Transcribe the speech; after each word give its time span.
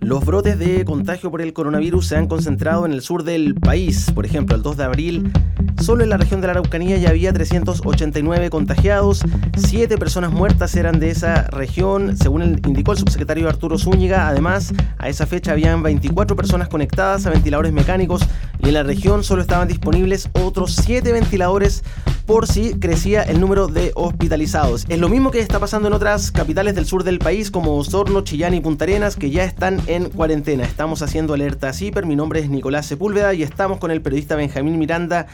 Los 0.00 0.26
brotes 0.26 0.58
de 0.58 0.84
contagio 0.84 1.30
por 1.30 1.40
el 1.40 1.52
coronavirus 1.52 2.06
se 2.08 2.16
han 2.16 2.26
concentrado 2.26 2.84
en 2.84 2.92
el 2.92 3.02
sur 3.02 3.22
del 3.22 3.54
país. 3.54 4.10
Por 4.14 4.26
ejemplo, 4.26 4.56
el 4.56 4.62
2 4.62 4.76
de 4.76 4.84
abril, 4.84 5.32
solo 5.80 6.02
en 6.02 6.10
la 6.10 6.16
región 6.16 6.40
de 6.40 6.48
la 6.48 6.52
Araucanía 6.52 6.98
ya 6.98 7.10
había 7.10 7.32
389 7.32 8.50
contagiados, 8.50 9.22
7 9.56 9.96
personas 9.96 10.32
muertas 10.32 10.74
eran 10.74 10.98
de 10.98 11.10
esa 11.10 11.44
región, 11.44 12.16
según 12.16 12.42
indicó 12.66 12.92
el 12.92 12.98
subsecretario 12.98 13.48
Arturo 13.48 13.78
Zúñiga. 13.78 14.28
Además, 14.28 14.74
a 14.98 15.08
esa 15.08 15.24
fecha 15.26 15.52
habían 15.52 15.82
24 15.82 16.36
personas 16.36 16.68
conectadas 16.68 17.24
a 17.24 17.30
ventiladores 17.30 17.72
mecánicos 17.72 18.22
y 18.62 18.68
en 18.68 18.74
la 18.74 18.82
región 18.82 19.24
solo 19.24 19.42
estaban 19.42 19.68
disponibles 19.68 20.30
otros 20.32 20.76
7 20.76 21.12
ventiladores 21.12 21.82
por 22.26 22.46
si 22.46 22.74
crecía 22.78 23.22
el 23.22 23.40
número 23.40 23.66
de 23.66 23.90
hospitalizados. 23.94 24.86
Es 24.88 24.98
lo 24.98 25.08
mismo 25.08 25.30
que 25.30 25.40
está 25.40 25.58
pasando 25.58 25.88
en 25.88 25.94
otras 25.94 26.30
capitales 26.30 26.74
del 26.74 26.86
sur 26.86 27.02
del 27.02 27.18
país 27.18 27.50
como 27.50 27.76
Osorno, 27.76 28.22
Chillán 28.22 28.54
y 28.54 28.60
Punta 28.60 28.84
Arenas 28.84 29.16
que 29.16 29.30
ya 29.30 29.44
están 29.44 29.80
en 29.86 30.10
cuarentena. 30.10 30.64
Estamos 30.64 31.02
haciendo 31.02 31.34
alerta 31.34 31.72
CIPER, 31.72 32.06
mi 32.06 32.14
nombre 32.14 32.40
es 32.40 32.48
Nicolás 32.48 32.86
Sepúlveda 32.86 33.34
y 33.34 33.42
estamos 33.42 33.78
con 33.78 33.90
el 33.90 34.00
periodista 34.00 34.36
Benjamín 34.36 34.78
Miranda 34.78 35.26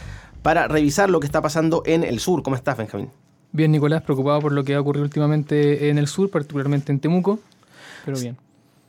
para 0.42 0.66
revisar 0.66 1.10
lo 1.10 1.20
que 1.20 1.26
está 1.26 1.42
pasando 1.42 1.82
en 1.84 2.04
el 2.04 2.20
sur. 2.20 2.42
¿Cómo 2.42 2.56
estás, 2.56 2.78
Benjamín? 2.78 3.10
Bien, 3.52 3.70
Nicolás, 3.70 4.02
preocupado 4.02 4.40
por 4.40 4.52
lo 4.52 4.64
que 4.64 4.74
ha 4.74 4.80
ocurrido 4.80 5.04
últimamente 5.04 5.90
en 5.90 5.98
el 5.98 6.06
sur, 6.06 6.30
particularmente 6.30 6.92
en 6.92 7.00
Temuco, 7.00 7.38
pero 8.04 8.18
bien. 8.18 8.36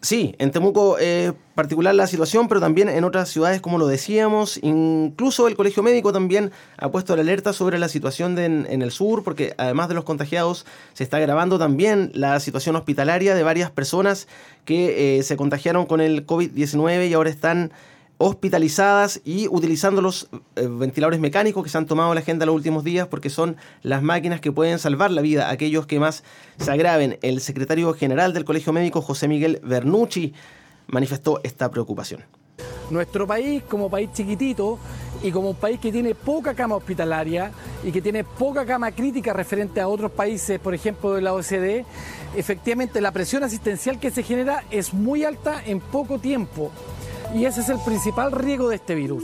Sí, 0.01 0.33
en 0.39 0.51
Temuco 0.51 0.97
es 0.97 1.33
particular 1.55 1.93
la 1.93 2.07
situación, 2.07 2.47
pero 2.47 2.61
también 2.61 2.87
en 2.87 3.03
otras 3.03 3.27
ciudades, 3.27 3.59
como 3.59 3.77
lo 3.77 3.85
decíamos, 3.85 4.57
incluso 4.63 5.49
el 5.49 5.57
Colegio 5.57 5.83
Médico 5.83 6.13
también 6.13 6.51
ha 6.77 6.89
puesto 6.89 7.17
la 7.17 7.21
alerta 7.21 7.51
sobre 7.51 7.77
la 7.79 7.89
situación 7.89 8.37
en, 8.39 8.81
el 8.81 8.91
sur, 8.91 9.25
porque 9.25 9.55
además 9.57 9.89
de 9.89 9.95
los 9.95 10.05
contagiados, 10.05 10.65
se 10.93 11.03
está 11.03 11.19
grabando 11.19 11.59
también 11.59 12.11
la 12.13 12.39
situación 12.39 12.77
hospitalaria 12.77 13.35
de 13.35 13.43
varias 13.43 13.71
personas 13.71 14.29
que 14.63 15.17
eh, 15.17 15.23
se 15.23 15.35
contagiaron 15.35 15.85
con 15.85 15.99
el 15.99 16.25
COVID-19 16.25 17.09
y 17.09 17.13
ahora 17.13 17.29
están 17.29 17.73
hospitalizadas 18.19 19.21
y 19.23 19.47
utilizando 19.47 20.01
los 20.01 20.29
eh, 20.57 20.67
ventiladores 20.67 21.21
mecánicos 21.21 21.63
que 21.63 21.69
se 21.69 21.77
han 21.77 21.85
tomado 21.85 22.13
la 22.13 22.19
agenda 22.19 22.45
los 22.45 22.53
últimos 22.53 22.83
días 22.83 23.07
porque 23.07 23.29
son 23.29 23.55
las 23.81 24.03
máquinas 24.03 24.41
que 24.41 24.51
pueden 24.51 24.77
salvar 24.77 25.09
la 25.09 25.21
vida 25.21 25.47
a 25.47 25.51
aquellos 25.51 25.87
que 25.87 25.99
más 26.01 26.23
se 26.59 26.69
agraven. 26.69 27.17
El 27.21 27.39
secretario 27.39 27.93
general 27.93 28.33
del 28.33 28.43
Colegio 28.43 28.73
Médico, 28.73 29.01
José 29.01 29.29
Miguel 29.29 29.61
Bernucci, 29.63 30.33
manifestó 30.87 31.39
esta 31.43 31.71
preocupación. 31.71 32.25
Nuestro 32.89 33.25
país, 33.25 33.63
como 33.63 33.89
país 33.89 34.09
chiquitito 34.11 34.79
y 35.23 35.31
como 35.31 35.51
un 35.51 35.55
país 35.55 35.79
que 35.79 35.91
tiene 35.91 36.13
poca 36.13 36.53
cama 36.53 36.75
hospitalaria 36.75 37.51
y 37.85 37.91
que 37.91 38.01
tiene 38.01 38.25
poca 38.25 38.65
cama 38.65 38.91
crítica 38.91 39.31
referente 39.31 39.79
a 39.79 39.87
otros 39.87 40.11
países, 40.11 40.59
por 40.59 40.73
ejemplo 40.73 41.13
de 41.13 41.21
la 41.21 41.33
OCDE, 41.33 41.85
efectivamente 42.35 42.99
la 42.99 43.13
presión 43.13 43.43
asistencial 43.43 43.97
que 43.97 44.11
se 44.11 44.23
genera 44.23 44.65
es 44.71 44.93
muy 44.93 45.23
alta 45.23 45.63
en 45.65 45.79
poco 45.79 46.19
tiempo 46.19 46.69
y 47.33 47.45
ese 47.45 47.61
es 47.61 47.69
el 47.69 47.77
principal 47.85 48.31
riesgo 48.31 48.69
de 48.69 48.75
este 48.75 48.95
virus. 48.95 49.23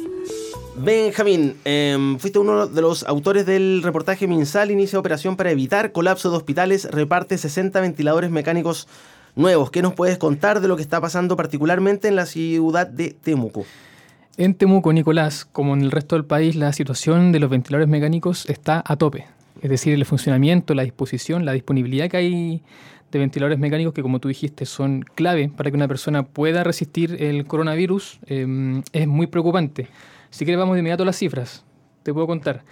Benjamín, 0.78 1.56
em, 1.64 2.17
fuiste 2.20 2.39
uno 2.39 2.67
de 2.67 2.81
los 2.81 3.03
autores 3.03 3.45
del 3.45 3.81
reportaje 3.81 4.28
Minsal 4.28 4.72
inicia 4.72 5.00
operación 5.00 5.38
para 5.38 5.52
evitar 5.52 5.92
colapso 5.92 6.30
de 6.30 6.38
hospitales, 6.38 6.86
reparte 6.92 7.38
60 7.38 7.80
ventiladores 7.80 8.30
mecánicos 8.30 8.88
nuevos. 9.36 9.72
¿Qué 9.72 9.81
nos 9.81 9.94
puedes 9.94 10.17
contar 10.17 10.59
de 10.59 10.67
lo 10.67 10.75
que 10.75 10.81
está 10.81 11.00
pasando 11.00 11.36
particularmente 11.38 12.08
en 12.08 12.16
la 12.16 12.25
ciudad 12.25 12.88
de 12.88 13.12
Temuco? 13.12 13.66
En 14.38 14.53
Temuco, 14.53 14.92
Nicolás, 14.92 15.45
como 15.45 15.73
en 15.73 15.81
el 15.81 15.92
resto 15.92 16.16
del 16.16 16.25
país, 16.25 16.56
la 16.56 16.73
situación 16.73 17.31
de 17.31 17.40
los 17.40 17.50
ventiladores 17.50 17.88
mecánicos 17.88 18.50
está 18.50 18.84
a 18.86 18.97
tope. 18.97 19.25
Es 19.62 19.69
decir, 19.69 19.94
el 19.94 20.06
funcionamiento, 20.06 20.73
la 20.73 20.84
disposición, 20.84 21.45
la 21.45 21.53
disponibilidad 21.53 22.09
que 22.09 22.17
hay 22.17 22.64
de 23.16 23.20
ventiladores 23.20 23.58
mecánicos 23.58 23.94
que, 23.94 24.02
como 24.02 24.20
tú 24.20 24.28
dijiste, 24.28 24.66
son 24.66 25.06
clave 25.16 25.50
para 25.56 25.72
que 25.72 25.78
una 25.78 25.88
persona 25.88 26.24
pueda 26.24 26.66
resistir 26.66 27.16
el 27.24 27.46
coronavirus, 27.46 28.20
em, 28.26 28.84
es 28.92 29.08
muy 29.08 29.28
preocupante. 29.28 29.88
Si 30.32 30.44
quieres, 30.44 30.60
vamos 30.60 30.76
de 30.76 30.80
inmediato 30.80 31.03
a 31.03 31.06
las 31.06 31.16
cifras. 31.16 31.64
Te 32.04 32.14
puedo 32.14 32.28
contar. 32.28 32.64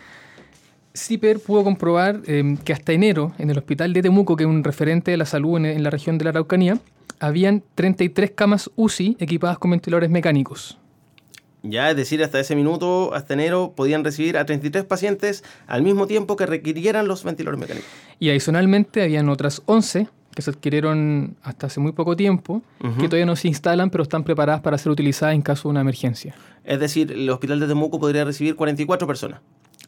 CIPER 0.93 1.39
pudo 1.39 1.63
comprobar 1.63 2.19
em, 2.27 2.57
que 2.57 2.73
hasta 2.73 2.91
enero, 2.91 3.31
en 3.37 3.49
el 3.49 3.57
hospital 3.57 3.93
de 3.93 4.01
Temuco, 4.01 4.35
que 4.35 4.43
es 4.43 4.49
un 4.49 4.65
referente 4.65 5.11
de 5.11 5.17
la 5.17 5.25
salud 5.25 5.57
en, 5.57 5.65
en 5.65 5.81
la 5.81 5.89
región 5.89 6.17
de 6.17 6.25
la 6.25 6.31
Araucanía, 6.31 6.77
habían 7.19 7.63
33 7.75 8.31
camas 8.31 8.69
UCI 8.75 9.15
equipadas 9.21 9.57
con 9.57 9.71
ventiladores 9.71 10.09
mecánicos. 10.09 10.77
Ya, 11.65 11.89
es 11.89 11.95
decir, 11.95 12.21
hasta 12.21 12.41
ese 12.41 12.57
minuto, 12.57 13.13
hasta 13.13 13.33
enero, 13.33 13.71
podían 13.73 14.03
recibir 14.03 14.37
a 14.37 14.45
33 14.45 14.83
pacientes 14.83 15.45
al 15.65 15.81
mismo 15.81 16.07
tiempo 16.07 16.35
que 16.35 16.45
requirieran 16.45 17.07
los 17.07 17.23
ventiladores 17.23 17.61
mecánicos. 17.61 17.89
Y 18.19 18.29
adicionalmente 18.29 19.01
habían 19.01 19.29
otras 19.29 19.61
11 19.65 20.09
que 20.33 20.41
se 20.41 20.51
adquirieron 20.51 21.35
hasta 21.43 21.67
hace 21.67 21.79
muy 21.79 21.91
poco 21.91 22.15
tiempo, 22.15 22.61
que 22.99 23.07
todavía 23.07 23.25
no 23.25 23.35
se 23.35 23.47
instalan, 23.47 23.89
pero 23.89 24.03
están 24.03 24.23
preparadas 24.23 24.61
para 24.61 24.77
ser 24.77 24.91
utilizadas 24.91 25.35
en 25.35 25.41
caso 25.41 25.67
de 25.67 25.71
una 25.71 25.81
emergencia. 25.81 26.35
Es 26.63 26.79
decir, 26.79 27.11
el 27.11 27.29
hospital 27.29 27.59
de 27.59 27.67
Temuco 27.67 27.99
podría 27.99 28.25
recibir 28.25 28.55
44 28.55 29.07
personas. 29.07 29.41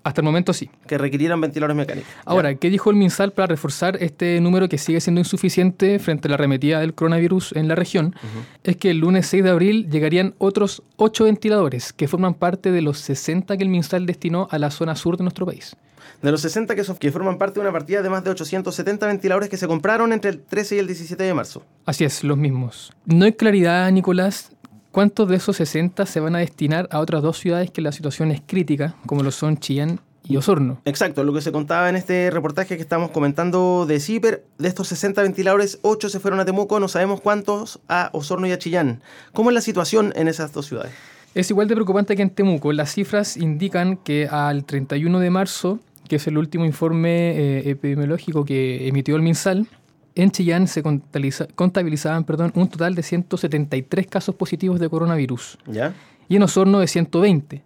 Hasta 0.06 0.22
el 0.22 0.26
momento 0.26 0.54
sí. 0.54 0.70
Que 0.86 1.00
requirieran 1.00 1.42
ventiladores 1.42 1.76
mecánicos. 1.76 2.08
Ahora, 2.26 2.54
¿qué 2.54 2.70
dijo 2.70 2.92
el 2.92 2.96
MinSal 2.96 3.34
para 3.34 3.48
reforzar 3.48 3.98
este 4.00 4.40
número 4.40 4.70
que 4.70 4.78
sigue 4.78 5.02
siendo 5.02 5.20
insuficiente 5.20 5.98
frente 5.98 6.28
a 6.28 6.30
la 6.30 6.36
arremetida 6.36 6.80
del 6.80 6.94
coronavirus 6.94 7.54
en 7.54 7.68
la 7.68 7.74
región? 7.74 8.16
Es 8.64 8.78
que 8.78 8.92
el 8.92 9.00
lunes 9.00 9.26
6 9.26 9.44
de 9.44 9.50
abril 9.50 9.90
llegarían 9.90 10.36
otros 10.38 10.84
8 10.98 11.24
ventiladores 11.24 11.92
que 11.92 12.08
forman 12.08 12.36
parte 12.36 12.72
de 12.72 12.84
los 12.84 13.00
60 13.00 13.58
que 13.58 13.64
el 13.64 13.70
MinSal 13.70 14.06
destinó 14.06 14.48
a 14.52 14.60
la 14.60 14.70
zona 14.70 14.96
sur 14.96 15.18
de 15.18 15.24
nuestro 15.24 15.48
país 15.48 15.76
de 16.22 16.32
los 16.32 16.42
60 16.42 16.76
que, 16.76 16.84
son, 16.84 16.98
que 16.98 17.12
forman 17.12 17.38
parte 17.38 17.56
de 17.56 17.62
una 17.62 17.72
partida 17.72 18.02
de 18.02 18.10
más 18.10 18.24
de 18.24 18.32
870 18.32 19.08
ventiladores 19.08 19.50
que 19.50 19.58
se 19.58 19.68
compraron 19.68 20.14
entre 20.14 20.32
el 20.32 20.42
13 20.42 20.76
y 20.76 20.80
el 20.80 20.88
17 20.88 21.24
de 21.24 21.34
marzo. 21.34 21.64
Así 21.86 22.04
es, 22.04 22.24
los 22.24 22.38
mismos. 22.38 22.94
No 23.06 23.26
hay 23.26 23.34
claridad, 23.34 23.92
Nicolás, 23.92 24.52
cuántos 24.96 25.28
de 25.28 25.36
esos 25.36 25.58
60 25.58 26.06
se 26.06 26.22
van 26.22 26.38
a 26.38 26.40
destinar 26.40 26.88
a 26.90 27.00
otras 27.00 27.22
dos 27.22 27.38
ciudades 27.38 27.70
que 27.70 27.82
la 27.82 27.92
situación 27.92 28.32
es 28.32 28.42
crítica, 28.48 28.96
como 29.06 29.24
lo 29.24 29.32
son 29.32 29.58
Chillán 29.58 30.00
y 30.24 30.38
Osorno. 30.38 30.80
Exacto, 30.86 31.26
lo 31.26 31.34
que 31.34 31.42
se 31.42 31.52
contaba 31.52 31.90
en 31.90 31.98
este 31.98 32.32
reportaje 32.32 32.78
que 32.78 32.82
estamos 32.82 33.12
comentando 33.12 33.86
de 33.86 34.00
CIPER, 34.00 34.46
de 34.58 34.68
estos 34.70 34.88
60 34.88 35.22
ventiladores, 35.22 35.80
8 35.82 36.08
se 36.08 36.22
fueron 36.22 36.40
a 36.40 36.46
Temuco, 36.46 36.80
no 36.80 36.88
sabemos 36.88 37.20
cuántos 37.20 37.82
a 37.90 38.10
Osorno 38.14 38.48
y 38.48 38.54
a 38.54 38.58
Chillán. 38.58 39.02
¿Cómo 39.34 39.50
es 39.50 39.54
la 39.56 39.60
situación 39.60 40.14
en 40.16 40.30
esas 40.30 40.54
dos 40.54 40.66
ciudades? 40.68 40.94
Es 41.34 41.50
igual 41.50 41.68
de 41.68 41.76
preocupante 41.76 42.16
que 42.16 42.22
en 42.22 42.30
Temuco. 42.30 42.72
Las 42.72 42.94
cifras 42.94 43.36
indican 43.36 43.98
que 43.98 44.30
al 44.30 44.64
31 44.64 45.20
de 45.20 45.30
marzo 45.30 45.82
que 46.08 46.18
es 46.18 46.28
el 46.28 46.38
último 46.38 46.66
informe 46.66 47.32
eh, 47.32 47.70
epidemiológico 47.70 48.46
que 48.46 48.88
emitió 48.88 49.16
el 49.16 49.24
MinSal, 49.24 49.68
en 50.16 50.32
Chillán 50.32 50.68
se 50.68 50.82
contabilizaban 50.82 52.24
perdón, 52.24 52.52
un 52.56 52.68
total 52.70 52.96
de 52.96 53.04
173 53.04 54.08
casos 54.08 54.36
positivos 54.36 54.80
de 54.80 54.90
coronavirus. 54.90 55.58
¿Ya? 55.68 55.94
Y 56.28 56.38
en 56.38 56.44
Osorno 56.44 56.80
de 56.80 56.88
120. 56.88 57.62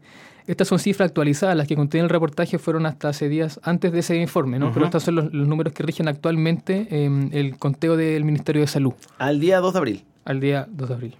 Estas 0.47 0.67
son 0.67 0.79
cifras 0.79 1.09
actualizadas, 1.09 1.55
las 1.55 1.67
que 1.67 1.75
contiene 1.75 2.05
el 2.05 2.09
reportaje 2.09 2.57
fueron 2.57 2.87
hasta 2.87 3.09
hace 3.09 3.29
días 3.29 3.59
antes 3.61 3.91
de 3.91 3.99
ese 3.99 4.17
informe, 4.17 4.57
¿no? 4.57 4.73
Pero 4.73 4.85
estos 4.85 5.03
son 5.03 5.15
los, 5.15 5.31
números 5.31 5.73
que 5.73 5.83
rigen 5.83 6.07
actualmente 6.07 6.87
eh, 6.89 7.29
el 7.33 7.55
conteo 7.59 7.95
del 7.95 8.25
Ministerio 8.25 8.61
de 8.61 8.67
Salud. 8.67 8.93
Al 9.19 9.39
día 9.39 9.59
2 9.59 9.73
de 9.73 9.77
abril. 9.77 10.05
Al 10.25 10.39
día 10.39 10.67
2 10.71 10.89
de 10.89 10.95
abril. 10.95 11.15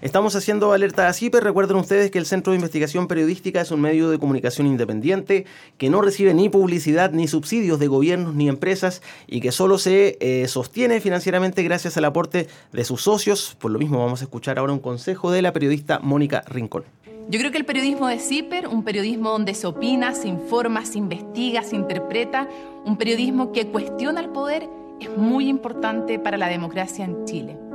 Estamos 0.00 0.36
haciendo 0.36 0.72
alerta 0.72 1.08
a 1.08 1.12
CIPER. 1.12 1.42
Recuerden 1.42 1.76
ustedes 1.76 2.10
que 2.10 2.18
el 2.18 2.26
Centro 2.26 2.52
de 2.52 2.56
Investigación 2.56 3.08
Periodística 3.08 3.60
es 3.60 3.70
un 3.70 3.80
medio 3.80 4.10
de 4.10 4.18
comunicación 4.18 4.66
independiente 4.66 5.46
que 5.76 5.90
no 5.90 6.02
recibe 6.02 6.34
ni 6.34 6.48
publicidad 6.48 7.10
ni 7.10 7.28
subsidios 7.28 7.78
de 7.78 7.88
gobiernos 7.88 8.34
ni 8.34 8.48
empresas 8.48 9.02
y 9.26 9.40
que 9.40 9.52
solo 9.52 9.78
se 9.78 10.18
eh, 10.20 10.48
sostiene 10.48 11.00
financieramente 11.00 11.62
gracias 11.62 11.96
al 11.96 12.04
aporte 12.04 12.48
de 12.72 12.84
sus 12.84 13.02
socios. 13.02 13.56
Por 13.58 13.70
lo 13.70 13.78
mismo 13.78 13.98
vamos 13.98 14.20
a 14.20 14.24
escuchar 14.24 14.58
ahora 14.58 14.72
un 14.72 14.80
consejo 14.80 15.30
de 15.30 15.42
la 15.42 15.52
periodista 15.52 15.98
Mónica 15.98 16.42
Rincón. 16.46 16.84
Yo 17.30 17.38
creo 17.38 17.50
que 17.50 17.58
el 17.58 17.66
periodismo 17.66 18.06
de 18.06 18.18
CIPER, 18.18 18.68
un 18.68 18.84
periodismo 18.84 19.30
donde 19.30 19.52
se 19.52 19.66
opina, 19.66 20.14
se 20.14 20.28
informa, 20.28 20.86
se 20.86 20.96
investiga, 20.96 21.62
se 21.62 21.76
interpreta, 21.76 22.48
un 22.86 22.96
periodismo 22.96 23.52
que 23.52 23.66
cuestiona 23.66 24.20
el 24.20 24.30
poder, 24.30 24.66
es 24.98 25.14
muy 25.14 25.48
importante 25.48 26.18
para 26.18 26.38
la 26.38 26.48
democracia 26.48 27.04
en 27.04 27.26
Chile. 27.26 27.67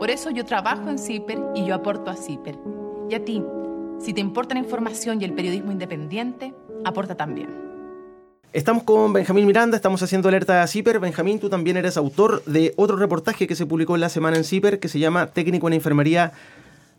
Por 0.00 0.10
eso 0.10 0.30
yo 0.30 0.46
trabajo 0.46 0.88
en 0.88 0.98
CIPER 0.98 1.38
y 1.54 1.66
yo 1.66 1.74
aporto 1.74 2.10
a 2.10 2.16
CIPER. 2.16 2.58
Y 3.10 3.14
a 3.14 3.22
ti, 3.22 3.44
si 4.00 4.14
te 4.14 4.22
importa 4.22 4.54
la 4.54 4.60
información 4.60 5.20
y 5.20 5.26
el 5.26 5.34
periodismo 5.34 5.72
independiente, 5.72 6.54
aporta 6.86 7.16
también. 7.16 7.50
Estamos 8.54 8.84
con 8.84 9.12
Benjamín 9.12 9.46
Miranda, 9.46 9.76
estamos 9.76 10.02
haciendo 10.02 10.30
alerta 10.30 10.62
a 10.62 10.66
CIPER. 10.66 11.00
Benjamín, 11.00 11.38
tú 11.38 11.50
también 11.50 11.76
eres 11.76 11.98
autor 11.98 12.42
de 12.46 12.72
otro 12.78 12.96
reportaje 12.96 13.46
que 13.46 13.54
se 13.54 13.66
publicó 13.66 13.94
en 13.94 14.00
la 14.00 14.08
semana 14.08 14.38
en 14.38 14.44
CIPER 14.44 14.80
que 14.80 14.88
se 14.88 14.98
llama 14.98 15.26
Técnico 15.26 15.68
en 15.68 15.74
Enfermería 15.74 16.32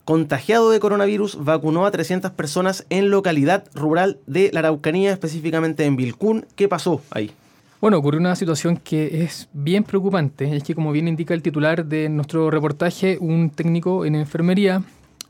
contagiado 0.06 0.70
de 0.70 0.80
coronavirus 0.80 1.44
vacunó 1.44 1.88
a 1.88 1.92
300 1.92 2.30
personas 2.32 2.86
en 2.92 3.10
localidad 3.10 3.64
rural 3.74 4.20
de 4.28 4.52
la 4.54 4.60
Araucanía, 4.60 5.12
específicamente 5.12 5.86
en 5.86 5.96
Vilcún. 5.96 6.46
¿Qué 6.56 6.68
pasó 6.68 7.02
ahí? 7.10 7.32
Bueno, 7.82 7.98
ocurrió 7.98 8.20
una 8.20 8.36
situación 8.36 8.78
que 8.78 9.24
es 9.24 9.50
bien 9.54 9.84
preocupante. 9.84 10.56
Es 10.56 10.64
que, 10.64 10.76
como 10.76 10.92
bien 10.92 11.08
indica 11.08 11.34
el 11.34 11.42
titular 11.42 11.84
de 11.84 12.10
nuestro 12.10 12.52
reportaje, 12.52 13.18
un 13.20 13.50
técnico 13.50 14.06
en 14.06 14.14
enfermería 14.14 14.84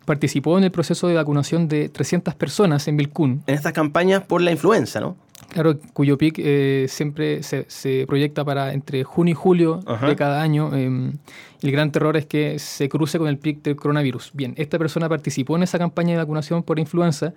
participó 0.03 0.57
en 0.57 0.65
el 0.65 0.71
proceso 0.71 1.07
de 1.07 1.13
vacunación 1.13 1.69
de 1.69 1.87
300 1.87 2.35
personas 2.35 2.89
en 2.89 2.97
Vilcún. 2.97 3.41
En 3.47 3.55
estas 3.55 3.71
campañas 3.71 4.23
por 4.23 4.41
la 4.41 4.51
influenza, 4.51 4.99
¿no? 4.99 5.15
Claro, 5.47 5.79
cuyo 5.93 6.17
pic 6.17 6.39
eh, 6.39 6.87
siempre 6.89 7.41
se, 7.41 8.05
proyecta 8.05 8.43
para 8.43 8.73
entre 8.73 9.05
junio 9.05 9.31
y 9.31 9.35
julio 9.35 9.79
de 10.05 10.15
cada 10.17 10.41
año. 10.41 10.75
Em, 10.75 11.13
el 11.61 11.71
gran 11.71 11.93
terror 11.93 12.17
es 12.17 12.25
que 12.25 12.59
se 12.59 12.89
cruce 12.89 13.17
con 13.17 13.29
el 13.29 13.37
pic 13.37 13.61
del 13.61 13.77
coronavirus. 13.77 14.31
Bien, 14.33 14.55
esta 14.57 14.77
persona 14.77 15.07
participó 15.07 15.55
en 15.55 15.63
esa 15.63 15.79
campaña 15.79 16.11
de 16.11 16.17
vacunación 16.17 16.63
por 16.63 16.79
influenza. 16.79 17.33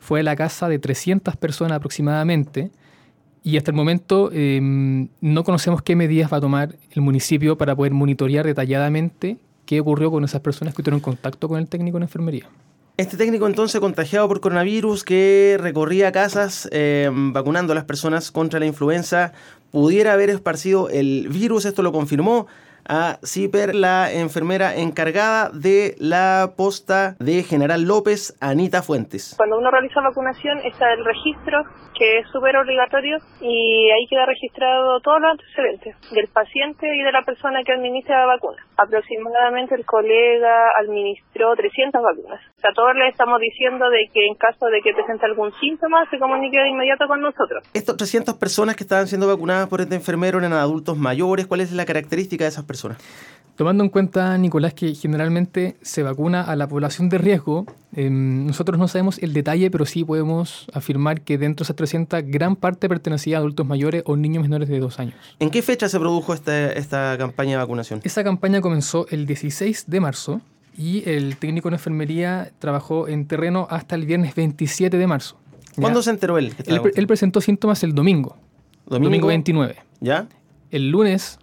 Fue 0.00 0.20
a 0.20 0.22
la 0.24 0.34
casa 0.34 0.68
de 0.68 0.80
300 0.80 1.36
personas 1.36 1.76
aproximadamente. 1.76 2.72
Y 3.46 3.58
hasta 3.58 3.70
el 3.70 3.76
momento 3.76 4.32
em, 4.32 5.08
no 5.20 5.44
conocemos 5.44 5.82
qué 5.82 5.94
medidas 5.94 6.32
va 6.32 6.38
a 6.38 6.40
tomar 6.40 6.76
el 6.90 7.02
municipio 7.02 7.58
para 7.58 7.76
poder 7.76 7.92
monitorear 7.92 8.46
detalladamente 8.46 9.36
qué 9.66 9.80
ocurrió 9.80 10.10
con 10.10 10.24
esas 10.24 10.40
personas 10.40 10.74
que 10.74 10.82
tuvieron 10.82 11.00
contacto 11.00 11.46
con 11.46 11.58
el 11.58 11.68
técnico 11.68 11.98
en 11.98 12.04
enfermería. 12.04 12.48
Este 12.96 13.18
técnico 13.18 13.46
entonces 13.46 13.80
contagiado 13.82 14.28
por 14.28 14.40
coronavirus 14.40 15.04
que 15.04 15.58
recorría 15.60 16.10
casas 16.10 16.68
eh, 16.72 17.10
vacunando 17.12 17.72
a 17.72 17.74
las 17.74 17.84
personas 17.84 18.30
contra 18.30 18.60
la 18.60 18.66
influenza, 18.66 19.34
pudiera 19.70 20.14
haber 20.14 20.30
esparcido 20.30 20.88
el 20.88 21.28
virus, 21.28 21.66
esto 21.66 21.82
lo 21.82 21.92
confirmó 21.92 22.46
a 22.88 23.18
Ciper, 23.24 23.74
la 23.74 24.12
enfermera 24.12 24.76
encargada 24.76 25.50
de 25.50 25.94
la 25.98 26.52
posta 26.56 27.16
de 27.18 27.42
General 27.42 27.82
López, 27.82 28.36
Anita 28.40 28.82
Fuentes. 28.82 29.34
Cuando 29.36 29.58
uno 29.58 29.70
realiza 29.70 30.00
vacunación 30.00 30.58
está 30.64 30.92
el 30.92 31.04
registro, 31.04 31.64
que 31.96 32.18
es 32.18 32.26
súper 32.32 32.56
obligatorio, 32.56 33.18
y 33.40 33.90
ahí 33.90 34.06
queda 34.10 34.26
registrado 34.26 35.00
todos 35.00 35.20
los 35.20 35.30
antecedentes 35.32 35.96
del 36.12 36.28
paciente 36.28 36.86
y 36.86 37.02
de 37.02 37.12
la 37.12 37.22
persona 37.22 37.62
que 37.64 37.72
administra 37.72 38.20
la 38.20 38.26
vacuna. 38.34 38.58
Aproximadamente 38.76 39.74
el 39.74 39.86
colega 39.86 40.68
administró 40.80 41.54
300 41.56 42.02
vacunas. 42.02 42.40
O 42.58 42.60
sea, 42.60 42.70
todos 42.74 42.94
le 42.96 43.08
estamos 43.08 43.40
diciendo 43.40 43.88
de 43.88 44.10
que 44.12 44.26
en 44.26 44.34
caso 44.34 44.66
de 44.66 44.80
que 44.82 44.92
presente 44.92 45.24
algún 45.26 45.52
síntoma, 45.60 46.04
se 46.10 46.18
comunique 46.18 46.58
de 46.58 46.68
inmediato 46.68 47.06
con 47.06 47.20
nosotros. 47.20 47.62
Estos 47.72 47.96
300 47.96 48.34
personas 48.36 48.76
que 48.76 48.82
estaban 48.82 49.06
siendo 49.06 49.28
vacunadas 49.28 49.68
por 49.68 49.80
este 49.80 49.94
enfermero 49.94 50.38
eran 50.38 50.52
adultos 50.52 50.96
mayores. 50.96 51.46
¿Cuál 51.46 51.60
es 51.60 51.72
la 51.72 51.84
característica 51.84 52.44
de 52.44 52.50
esas 52.50 52.64
personas? 52.64 52.73
Tomando 53.56 53.84
en 53.84 53.90
cuenta, 53.90 54.36
Nicolás, 54.36 54.74
que 54.74 54.96
generalmente 54.96 55.76
se 55.80 56.02
vacuna 56.02 56.42
a 56.42 56.56
la 56.56 56.66
población 56.66 57.08
de 57.08 57.18
riesgo, 57.18 57.66
em, 57.94 58.46
nosotros 58.46 58.80
no 58.80 58.88
sabemos 58.88 59.18
el 59.22 59.32
detalle, 59.32 59.70
pero 59.70 59.86
sí 59.86 60.02
podemos 60.02 60.66
afirmar 60.72 61.20
que 61.20 61.38
dentro 61.38 61.62
de 61.62 61.66
esas 61.66 61.76
300, 61.76 62.24
gran 62.26 62.56
parte 62.56 62.88
pertenecía 62.88 63.36
a 63.36 63.40
adultos 63.40 63.64
mayores 63.64 64.02
o 64.06 64.16
niños 64.16 64.42
menores 64.42 64.68
de 64.68 64.80
dos 64.80 64.98
años. 64.98 65.14
¿En 65.38 65.50
qué 65.50 65.62
fecha 65.62 65.88
se 65.88 66.00
produjo 66.00 66.34
esta, 66.34 66.72
esta 66.72 67.16
campaña 67.16 67.52
de 67.52 67.56
vacunación? 67.58 68.00
Esa 68.02 68.24
campaña 68.24 68.60
comenzó 68.60 69.06
el 69.10 69.24
16 69.24 69.84
de 69.86 70.00
marzo 70.00 70.40
y 70.76 71.08
el 71.08 71.36
técnico 71.36 71.68
en 71.68 71.74
enfermería 71.74 72.50
trabajó 72.58 73.06
en 73.06 73.28
terreno 73.28 73.68
hasta 73.70 73.94
el 73.94 74.04
viernes 74.04 74.34
27 74.34 74.98
de 74.98 75.06
marzo. 75.06 75.36
¿Cuándo 75.80 76.02
se 76.02 76.10
enteró 76.10 76.38
él? 76.38 76.54
él? 76.66 77.06
presentó 77.06 77.40
síntomas 77.40 77.84
el 77.84 77.94
domingo. 77.94 78.36
¿Domingo? 78.86 79.06
Domingo 79.06 79.26
29. 79.28 79.76
¿Ya? 80.00 80.26
El 80.72 80.90
lunes 80.90 81.38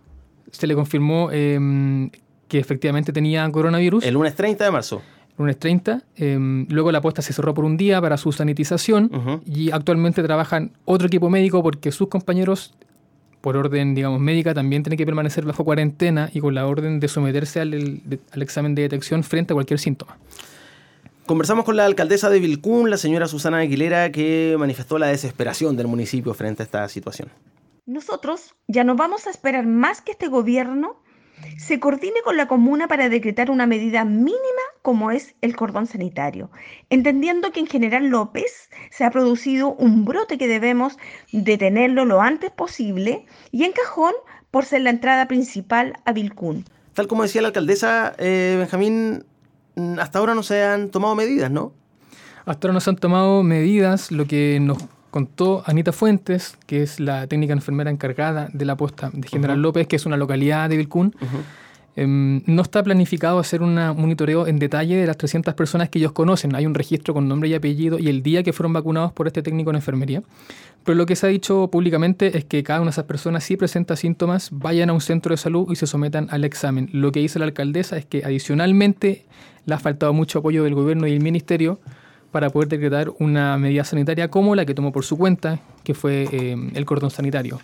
se 0.52 0.68
le 0.68 0.76
confirmó 0.76 1.32
em, 1.32 2.10
que 2.48 2.60
efectivamente 2.60 3.12
tenía 3.14 3.50
coronavirus. 3.50 4.04
El 4.04 4.14
lunes 4.14 4.36
30 4.36 4.66
de 4.66 4.72
marzo. 4.72 5.02
Lunes 5.38 5.58
30. 5.58 6.04
Em, 6.16 6.68
luego 6.70 6.92
la 6.92 7.00
apuesta 7.00 7.22
se 7.22 7.34
cerró 7.34 7.54
por 7.54 7.66
un 7.66 7.78
día 7.78 8.02
para 8.02 8.18
su 8.18 8.32
sanitización 8.32 9.42
y 9.46 9.72
actualmente 9.72 10.22
trabajan 10.22 10.74
otro 10.86 11.08
equipo 11.08 11.30
médico 11.30 11.64
porque 11.64 11.92
sus 11.92 12.10
compañeros, 12.10 12.74
por 13.40 13.58
orden, 13.58 13.96
digamos, 13.96 14.20
médica, 14.20 14.54
también 14.54 14.84
tienen 14.84 14.98
que 14.98 15.06
permanecer 15.06 15.46
bajo 15.46 15.64
cuarentena 15.64 16.30
y 16.34 16.42
con 16.42 16.54
la 16.54 16.68
orden 16.68 17.00
de 17.00 17.08
someterse 17.08 17.62
al, 17.62 18.02
al 18.32 18.42
examen 18.42 18.76
de 18.76 18.84
detección 18.84 19.24
frente 19.24 19.54
a 19.54 19.56
cualquier 19.56 19.80
síntoma. 19.80 20.18
Conversamos 21.26 21.64
con 21.64 21.78
la 21.78 21.86
alcaldesa 21.86 22.30
de 22.30 22.40
Vilcún, 22.40 22.90
la 22.90 22.98
señora 22.98 23.28
Susana 23.28 23.60
Aguilera, 23.60 24.12
que 24.12 24.56
manifestó 24.60 24.98
la 24.98 25.08
desesperación 25.08 25.78
del 25.78 25.88
municipio 25.88 26.34
frente 26.34 26.64
a 26.64 26.66
esta 26.66 26.90
situación. 26.90 27.30
Nosotros 27.86 28.56
ya 28.68 28.84
no 28.84 28.96
vamos 28.96 29.28
a 29.28 29.32
esperar 29.32 29.66
más 29.66 30.02
que 30.02 30.12
este 30.12 30.28
gobierno 30.28 31.02
se 31.58 31.80
coordine 31.80 32.22
con 32.24 32.38
la 32.38 32.48
comuna 32.48 32.88
para 32.88 33.10
decretar 33.10 33.50
una 33.50 33.66
medida 33.66 34.06
mínima 34.06 34.38
como 34.82 35.12
es 35.12 35.36
el 35.42 35.56
cordón 35.56 35.88
sanitario, 35.88 36.52
entendiendo 36.90 37.52
que 37.52 37.60
en 37.60 37.68
General 37.68 38.06
López 38.08 38.70
se 38.92 39.04
ha 39.04 39.12
producido 39.12 39.74
un 39.74 40.06
brote 40.06 40.38
que 40.38 40.48
debemos 40.48 40.98
detenerlo 41.32 42.06
lo 42.06 42.22
antes 42.22 42.52
posible 42.52 43.26
y 43.52 43.64
en 43.64 43.72
Cajón 43.72 44.14
por 44.50 44.66
ser 44.66 44.82
la 44.82 44.90
entrada 44.90 45.28
principal 45.28 45.94
a 46.06 46.14
Vilcún. 46.14 46.66
Tal 46.94 47.08
como 47.08 47.24
decía 47.24 47.42
la 47.42 47.48
alcaldesa, 47.48 48.14
eh, 48.18 48.58
Benjamín, 48.60 49.26
hasta 50.00 50.20
ahora 50.20 50.36
no 50.36 50.44
se 50.44 50.64
han 50.64 50.90
tomado 50.92 51.16
medidas, 51.16 51.50
¿no? 51.50 51.74
Hasta 52.46 52.68
ahora 52.68 52.74
no 52.74 52.82
se 52.82 52.90
han 52.90 52.98
tomado 52.98 53.44
medidas, 53.44 54.12
lo 54.12 54.26
que 54.26 54.60
nos 54.60 54.78
contó 55.12 55.62
Anita 55.66 55.92
Fuentes, 55.92 56.58
que 56.66 56.82
es 56.82 57.00
la 57.00 57.28
técnica 57.28 57.54
enfermera 57.54 57.92
encargada 57.92 58.50
de 58.52 58.66
la 58.66 58.76
posta 58.76 59.12
de 59.14 59.28
General 59.28 59.62
López, 59.62 59.86
que 59.88 59.98
es 59.98 60.06
una 60.06 60.18
localidad 60.18 60.70
de 60.70 60.78
Vilcún. 60.78 61.14
Em, 61.98 62.42
no 62.46 62.62
está 62.62 62.82
planificado 62.82 63.38
hacer 63.38 63.62
un 63.62 63.76
monitoreo 63.76 64.48
en 64.48 64.60
detalle 64.60 64.96
de 64.96 65.06
las 65.06 65.18
300 65.18 65.54
personas 65.54 65.90
que 65.90 66.00
ellos 66.00 66.14
conocen. 66.14 66.56
Hay 66.56 66.66
un 66.66 66.74
registro 66.74 67.14
con 67.14 67.28
nombre 67.28 67.50
y 67.50 67.54
apellido 67.54 68.00
y 68.00 68.08
el 68.08 68.24
día 68.24 68.44
que 68.44 68.54
fueron 68.54 68.72
vacunados 68.72 69.12
por 69.12 69.28
este 69.28 69.44
técnico 69.44 69.70
en 69.72 69.76
enfermería. 69.76 70.24
Pero 70.86 70.96
lo 70.96 71.06
que 71.06 71.16
se 71.16 71.28
ha 71.28 71.30
dicho 71.30 71.68
públicamente 71.68 72.38
es 72.38 72.46
que 72.46 72.64
cada 72.64 72.80
una 72.80 72.88
de 72.88 72.92
esas 72.92 73.06
personas, 73.06 73.44
si 73.44 73.58
presenta 73.58 73.98
síntomas, 73.98 74.50
vayan 74.52 74.90
a 74.90 74.94
un 74.94 75.02
centro 75.02 75.32
de 75.32 75.38
salud 75.38 75.68
y 75.70 75.76
se 75.76 75.86
sometan 75.86 76.28
al 76.32 76.46
examen. 76.46 76.90
Lo 76.94 77.12
que 77.12 77.20
dice 77.20 77.40
la 77.40 77.46
alcaldesa 77.46 77.98
es 77.98 78.06
que 78.06 78.24
adicionalmente 78.24 79.26
le 79.66 79.76
ha 79.76 79.80
faltado 79.80 80.14
mucho 80.14 80.40
apoyo 80.40 80.64
del 80.64 80.74
gobierno 80.74 81.08
y 81.08 81.12
el 81.12 81.22
ministerio 81.22 81.80
para 82.32 82.50
poder 82.50 82.70
decretar 82.70 83.12
una 83.20 83.58
medida 83.58 83.84
sanitaria 83.84 84.30
como 84.30 84.56
la 84.56 84.66
que 84.66 84.74
tomó 84.74 84.92
por 84.92 85.04
su 85.04 85.18
cuenta, 85.18 85.60
que 85.84 85.94
fue 85.94 86.28
eh, 86.32 86.56
el 86.74 86.86
cordón 86.86 87.12
sanitario. 87.12 87.60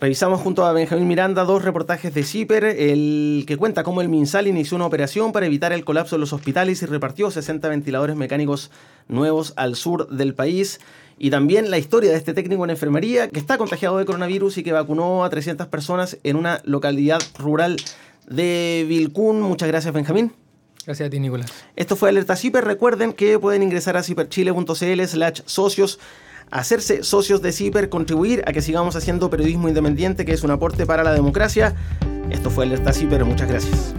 Revisamos 0.00 0.40
junto 0.40 0.64
a 0.64 0.72
Benjamín 0.72 1.08
Miranda 1.08 1.42
dos 1.42 1.64
reportajes 1.64 2.14
de 2.14 2.22
CIPER, 2.22 2.64
el 2.64 3.44
que 3.48 3.56
cuenta 3.56 3.82
cómo 3.82 4.00
el 4.00 4.08
MinSal 4.08 4.46
inició 4.46 4.76
una 4.76 4.86
operación 4.86 5.32
para 5.32 5.46
evitar 5.46 5.72
el 5.72 5.84
colapso 5.84 6.14
de 6.14 6.20
los 6.20 6.32
hospitales 6.32 6.80
y 6.82 6.86
repartió 6.86 7.32
60 7.32 7.68
ventiladores 7.68 8.14
mecánicos 8.14 8.70
nuevos 9.08 9.54
al 9.56 9.74
sur 9.74 10.08
del 10.08 10.34
país. 10.34 10.78
Y 11.18 11.30
también 11.30 11.72
la 11.72 11.78
historia 11.78 12.12
de 12.12 12.16
este 12.16 12.32
técnico 12.32 12.62
en 12.62 12.70
enfermería 12.70 13.28
que 13.28 13.40
está 13.40 13.58
contagiado 13.58 13.98
de 13.98 14.04
coronavirus 14.04 14.58
y 14.58 14.62
que 14.62 14.70
vacunó 14.70 15.24
a 15.24 15.30
300 15.30 15.66
personas 15.66 16.16
en 16.22 16.36
una 16.36 16.60
localidad 16.64 17.18
rural 17.36 17.76
de 18.28 18.86
Vilcún. 18.88 19.42
Muchas 19.42 19.66
gracias, 19.66 19.92
Benjamín. 19.92 20.32
Gracias 20.88 21.06
a 21.06 21.10
ti, 21.10 21.20
Nicolás. 21.20 21.52
Esto 21.76 21.96
fue 21.96 22.08
Alerta 22.08 22.34
Ciper. 22.34 22.64
Recuerden 22.64 23.12
que 23.12 23.38
pueden 23.38 23.62
ingresar 23.62 23.98
a 23.98 24.02
ciperchile.cl 24.02 25.04
slash 25.04 25.42
socios, 25.44 26.00
hacerse 26.50 27.04
socios 27.04 27.42
de 27.42 27.52
Ciper, 27.52 27.90
contribuir 27.90 28.42
a 28.46 28.54
que 28.54 28.62
sigamos 28.62 28.96
haciendo 28.96 29.28
periodismo 29.28 29.68
independiente, 29.68 30.24
que 30.24 30.32
es 30.32 30.42
un 30.44 30.50
aporte 30.50 30.86
para 30.86 31.04
la 31.04 31.12
democracia. 31.12 31.74
Esto 32.30 32.48
fue 32.48 32.64
Alerta 32.64 32.94
Ciper. 32.94 33.26
Muchas 33.26 33.50
gracias. 33.50 33.94